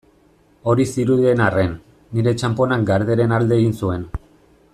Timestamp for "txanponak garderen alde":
2.43-3.61